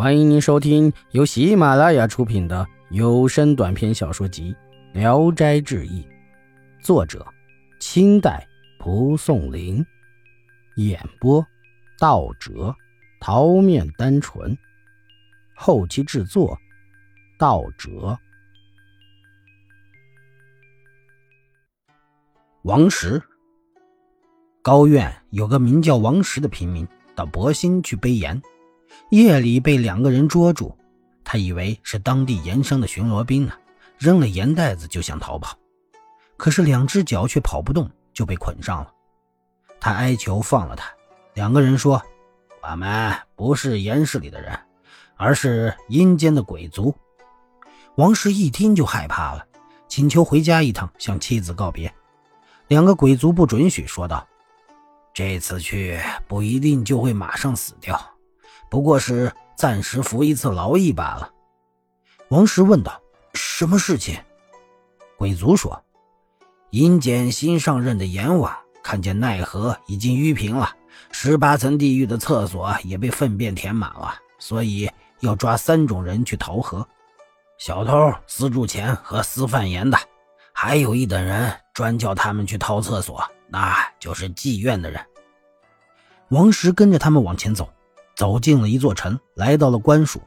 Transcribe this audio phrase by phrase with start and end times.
[0.00, 4.56] 欢迎您收听由喜马拉雅出品的有声短篇小说集
[4.98, 6.02] 《聊斋志异》，
[6.82, 7.22] 作者：
[7.80, 8.48] 清代
[8.78, 9.84] 蒲松龄，
[10.76, 11.46] 演播：
[11.98, 12.74] 道哲、
[13.20, 14.56] 桃面单纯，
[15.54, 16.58] 后期制作：
[17.38, 18.18] 道哲。
[22.62, 23.22] 王石，
[24.62, 28.40] 高院有个名叫王石的平民到博兴去背盐。
[29.08, 30.76] 夜里被两个人捉住，
[31.24, 33.52] 他以为是当地盐商的巡逻兵呢，
[33.98, 35.58] 扔了盐袋子就想逃跑，
[36.36, 38.92] 可是两只脚却跑不动，就被捆上了。
[39.80, 40.88] 他哀求放了他，
[41.34, 42.00] 两个人说
[42.62, 44.56] ：“我们不是盐市里的人，
[45.16, 46.94] 而是阴间的鬼族。”
[47.96, 49.44] 王石一听就害怕了，
[49.88, 51.92] 请求回家一趟，向妻子告别。
[52.68, 54.24] 两个鬼族不准许，说道
[55.12, 55.98] ：“这次去
[56.28, 58.00] 不一定就会马上死掉。”
[58.70, 61.30] 不过是暂时服一次劳役罢了。
[62.28, 63.02] 王石问道
[63.34, 64.16] ：“什么事情？”
[65.18, 65.82] 鬼族说
[66.70, 70.70] ：“阴间新上任的阎王看见奈何已经淤平了，
[71.10, 76.86] 十八层地狱的厕所也被粪便填满了，所以要抓三种人去投河：
[77.58, 79.98] 小偷、私铸钱和私贩盐的，
[80.52, 85.04] 还有一等人专叫他们去掏厕所，那就是妓院的人。”
[86.30, 87.68] 王石跟着他们往前走。
[88.20, 90.20] 走进了一座城，来到了官署，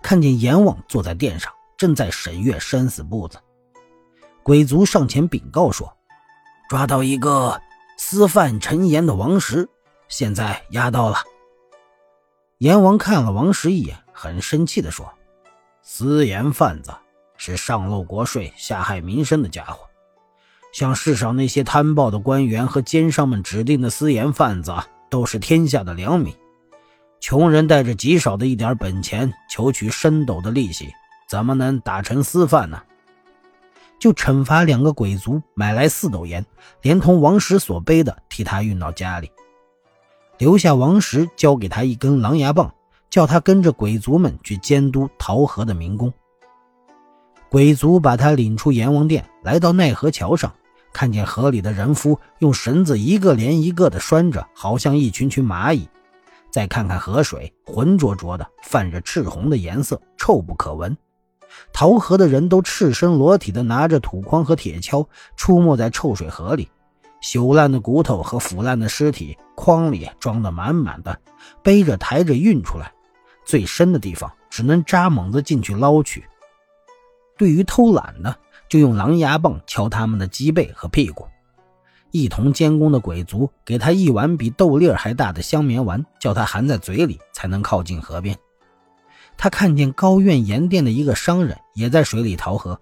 [0.00, 3.36] 看见阎王坐在殿上，正在审阅生死簿子。
[4.44, 5.92] 鬼族上前禀告说
[6.70, 7.60] ：“抓到一个
[7.98, 9.68] 私贩陈盐的王石，
[10.06, 11.16] 现在押到了。”
[12.58, 15.12] 阎王看了王石一眼，很生气地说
[15.82, 16.94] ：“私盐贩子
[17.36, 19.84] 是上漏国税、下害民生的家伙，
[20.72, 24.72] 像世上那些贪暴的官员和奸商们指定的私盐贩子，
[25.10, 26.32] 都是天下的良民。”
[27.22, 30.92] 穷人带着极少的一点本钱求取深斗的利息，
[31.28, 32.82] 怎么能打成私贩呢？
[34.00, 36.44] 就惩罚两个鬼族买来四斗盐，
[36.82, 39.30] 连同王石所背的，替他运到家里，
[40.36, 42.74] 留下王石交给他一根狼牙棒，
[43.08, 46.12] 叫他跟着鬼族们去监督桃河的民工。
[47.48, 50.52] 鬼族把他领出阎王殿，来到奈何桥上，
[50.92, 55.88] 看见河里的人夫用绳子一个连一个的拴着，好像一群群蚂蚁。
[56.52, 60.94] 再看看河水，浑浊浊的，泛着赤红的颜色，臭不可闻。
[61.72, 66.68] 逃河的人都赤身裸体的，拿着土筐和铁锹，出没在臭水河里。
[67.22, 71.18] 朽烂的骨头和腐烂的尸体，筐里装得满满的，
[71.62, 72.92] 背着抬着运出来。
[73.46, 76.22] 最深的地方，只能扎猛子进去捞取。
[77.38, 78.36] 对于偷懒的，
[78.68, 81.26] 就用狼牙棒敲他们的脊背和屁股。
[82.12, 88.38] 一同监工的鬼卒给他一碗比豆粒儿还大的香棉丸，叫他含在嘴里才能靠近河边。
[89.36, 92.78] 他看见高院盐店的一个商人也在水里淘河，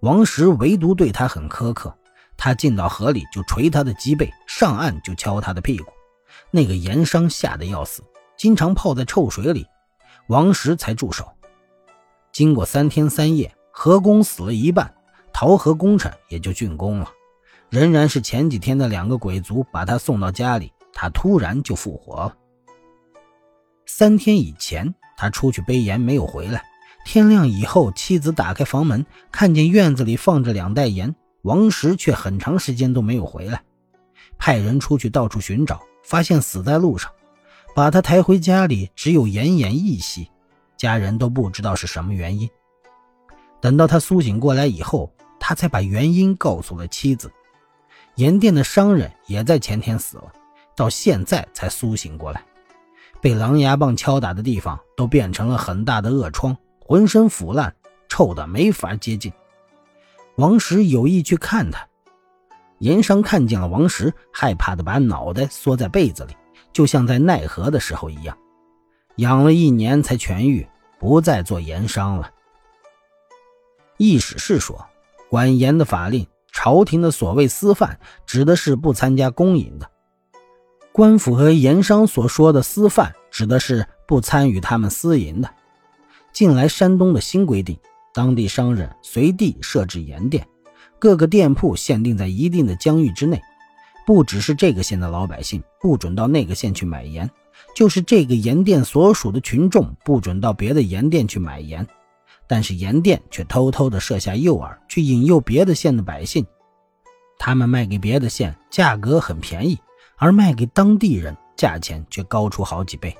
[0.00, 1.94] 王石唯独对他很苛刻。
[2.36, 5.86] 他进到河里就捶他的脊背，上岸就敲他的屁股。
[6.50, 8.02] 那个盐商吓得要死，
[8.36, 9.66] 经常泡在臭水里，
[10.28, 11.26] 王石才住手。
[12.32, 14.94] 经过三天三夜，河工死了一半，
[15.32, 17.10] 淘河工程也就竣工了。
[17.74, 22.36] 仍然是前几天的两个鬼族把他送到家里，他突然就复活了。
[23.84, 26.62] 三天以前，他出去背盐没有回来。
[27.04, 33.60] 天亮以后，妻子打开房门，看见院子里放着两袋盐，王石却很长时间都没有回来。
[34.38, 37.10] 派人出去到处寻找，发现死在路上，
[37.74, 40.30] 把他抬回家里，只有奄奄一息，
[40.76, 42.48] 家人都不知道是什么原因。
[43.60, 47.28] 等到他苏醒过来以后，他才把原因告诉了妻子。
[48.16, 50.32] 盐店的商人也在前天死了，
[50.76, 52.44] 到现在才苏醒过来。
[53.20, 57.74] 被狼牙棒敲打的地方都变成了很大的恶疮，浑身腐烂，
[58.08, 59.32] 臭的没法接近。
[60.36, 61.88] 王石有意去看他，
[62.78, 66.36] 盐商看见了王石，害怕的把脑袋缩在被子里，
[66.72, 68.36] 就像在奈何的时候一样。
[69.16, 70.66] 养了一年才痊愈，
[70.98, 72.30] 不再做盐商了。
[73.96, 74.84] 易史是说，
[75.30, 76.26] 管盐的法令。
[76.54, 79.86] 朝廷的所谓私贩，指的是不参加公营的；
[80.92, 85.50] 官府和盐商所说的私贩，指的是不参与他们私营的。
[86.32, 87.76] 近来山东的新规定，
[88.14, 90.46] 当地商人随地设置盐店，
[91.00, 93.42] 各个店铺限定在一定的疆域之内，
[94.06, 97.28] 不只是这个县的老百姓不准到那个县去买盐，
[97.74, 101.84] 就是这个盐店所属的群众不准到别的盐店去买盐。
[102.46, 106.44] 但是盐店却偷偷地设下诱饵，去引诱别的县的百姓。
[107.38, 109.78] 他们卖给别的县，价格很便宜，
[110.16, 113.16] 而卖给当地人，价钱却高出好几倍。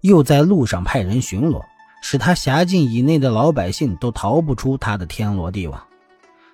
[0.00, 1.62] 又在路上派人巡逻，
[2.02, 5.82] 使他辖境以内的老百姓都逃不出他的天罗地网。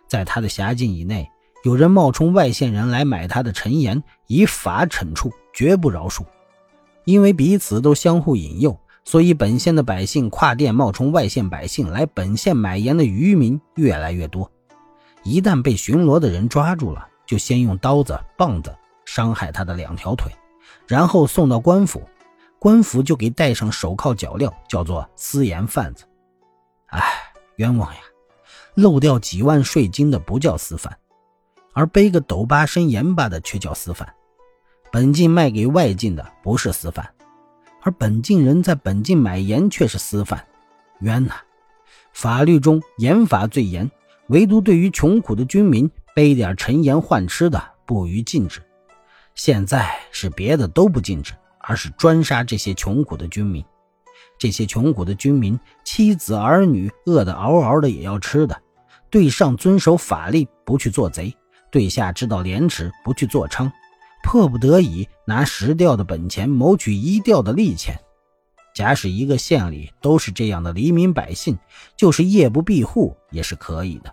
[0.06, 1.28] 在他的辖境以内，
[1.64, 6.22] 有人冒充外县人来买他的陈盐，以法惩处，绝不饶恕。
[7.04, 14.50] 因为彼此都相互引诱，所以本县的百姓跨店冒充外县百姓来本县买盐的渔民越来越多。
[15.22, 18.74] 一旦被巡逻的人抓住了，就先用刀子、棒子
[19.04, 20.32] 伤害他的两条腿，
[20.86, 22.02] 然后送到官府，
[22.58, 26.04] 官府就给戴上手铐脚镣，叫做私盐贩子。
[26.86, 27.02] 哎，
[27.56, 28.00] 冤枉呀！
[28.74, 30.96] 漏掉几万税金的不叫私贩，
[31.74, 34.12] 而背个斗八升盐巴的却叫私贩。
[34.90, 37.08] 本境卖给外境的不是私贩，
[37.84, 40.42] 而本境人在本境买盐却是私贩，
[41.00, 41.34] 冤呐！
[42.14, 43.90] 法律中盐法最严，
[44.28, 48.62] 唯独对于穷苦的军民背点陈盐换吃的不予禁止。
[49.34, 53.62] 现在是别的都不禁止，而是专杀这些穷苦的军民。
[54.38, 58.58] 这些穷苦的军民，妻子儿女饿得嗷嗷的也要吃的。
[59.10, 61.30] 对上遵守法令，不去做贼；
[61.70, 63.70] 对下知道廉耻，不去做娼。
[64.24, 68.00] 迫不得已拿十吊的本钱谋取一吊的利钱，
[68.74, 71.56] 假使一个县里都是这样的黎民百姓，
[71.96, 74.12] 就是夜不闭户也是可以的。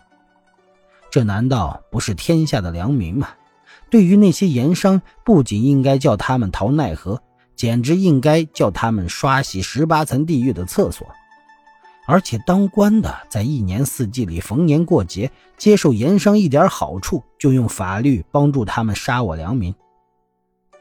[1.10, 3.28] 这难道不是天下的良民吗？
[3.90, 7.20] 对于那些盐商，不仅应该叫他们逃奈何，
[7.56, 11.06] 简直应该叫他们刷洗十八层地狱的厕所。
[12.06, 19.74] 而且当官的在一年四季里逢年过节接受盐商一点好处，就用法律帮助他们杀我良民。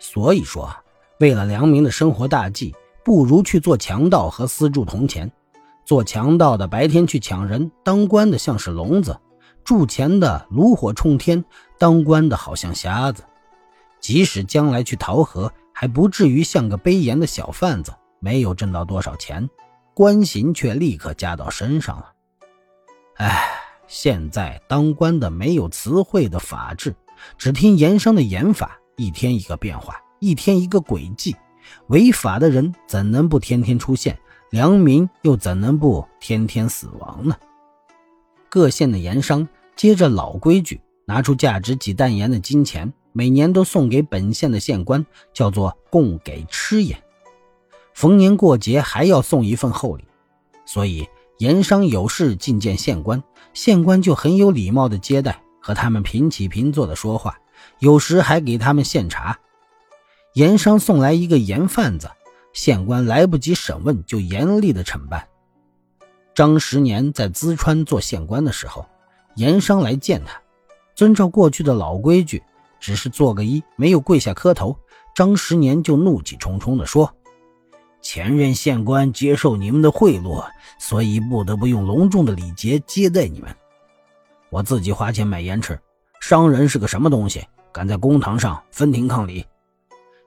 [0.04, 0.76] 所以说，
[1.20, 2.74] 为了良民的生活大计，
[3.06, 5.32] 不如去做强盗和私铸铜钱。
[5.86, 9.14] 做强盗的白天去抢人，当官的像是聋子；
[9.64, 11.46] 铸钱的炉火冲天，
[11.78, 13.24] 当官的好像瞎子。
[14.00, 19.48] 即使将来去讨河，还不至于像个背盐的小贩子，没有挣到多少钱，
[19.94, 22.12] 官刑却立刻加到身上了。
[23.18, 23.52] 哎，
[23.86, 26.96] 现在当官的没有词汇的法治，
[27.38, 28.80] 只听盐商的盐法。
[28.98, 31.36] 一天一个变化，一天一个诡计，
[31.88, 34.18] 违法的人怎能不天天出现？
[34.52, 37.36] 良民又怎能不天天死亡呢？
[38.50, 39.48] 各县的盐商
[39.78, 47.02] 接着老规矩，拿出价值几担盐的金钱，每年都送给本县的县官，叫做供给吃盐。
[47.94, 50.04] 逢年过节还要送一份厚礼，
[50.66, 51.08] 所以
[51.38, 53.24] 盐商有事觐见县官，
[53.54, 57.38] 县官就很有礼貌的接待，和他们平起平坐的说话。
[57.80, 59.40] 有时还给他们献茶。
[60.34, 62.10] 盐商送来一个盐贩子，
[62.54, 65.28] 县官来不及审问，就严厉的惩办。
[66.34, 68.86] 张十年在淄川做县官的时候，
[69.36, 70.42] 盐商来见他，
[70.96, 72.42] 遵照过去的老规矩，
[72.80, 74.78] 只是做个揖，没有跪下磕头。
[75.14, 77.14] 张十年就怒气冲冲地说
[78.02, 80.46] ：“前任县官接受你们的贿赂，
[80.80, 83.54] 所以不得不用隆重的礼节接待你们。
[84.50, 85.78] 我自己花钱买盐吃。”
[86.22, 87.46] 商人是个什么东西？
[87.74, 89.46] 敢在公堂上分庭抗礼，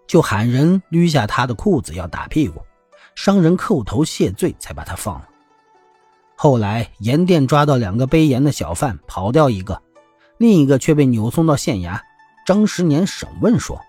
[0.07, 2.61] 就喊人捋下他的裤子要打屁股。
[3.15, 5.29] 商人叩头谢罪，才把他放了。
[6.35, 9.81] 后来盐店抓到两个背盐的小贩，跑掉一个，
[10.37, 11.99] 另一个却被扭送到县衙。
[12.45, 13.81] 张十年审问说：“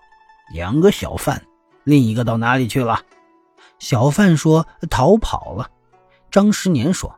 [0.54, 1.42] 两个小贩，
[1.82, 3.00] 另一个到哪里去了？”
[3.80, 5.68] 小贩说：“逃跑了。”
[6.30, 7.14] 张十年说：“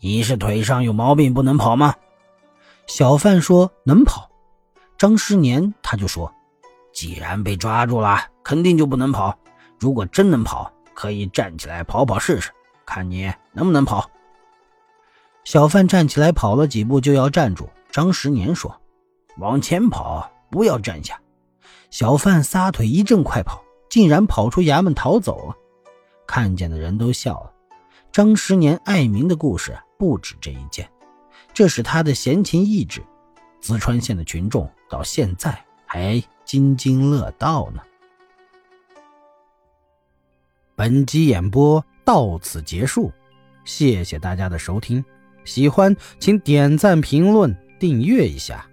[0.00, 1.94] 你是腿上有毛病，不能跑吗？”
[2.86, 4.28] 小贩说：“能跑。”
[4.96, 6.32] 张十年他就说
[6.92, 9.36] ：“既然被抓住了，肯定就不能跑。
[9.78, 12.50] 如果真能跑，可以站起来跑跑试试，
[12.86, 14.08] 看你能不能跑。”
[15.44, 17.68] 小贩站起来跑了几步，就要站住。
[17.90, 18.80] 张十年说
[19.38, 21.20] ：“往前跑，不要站下。”
[21.90, 25.54] 小贩撒腿一阵快跑，竟然跑出衙门逃走了。
[26.26, 27.52] 看见的人都笑了。
[28.10, 30.88] 张十年爱民的故事不止这一件。
[31.52, 33.00] 这是他的闲情逸致，
[33.64, 37.80] 淄川县的群众到现在还津津乐道呢。
[40.74, 43.10] 本集演播到此结束，
[43.64, 45.02] 谢谢大家的收听，
[45.46, 48.68] 喜欢请点赞、评论、订阅一下。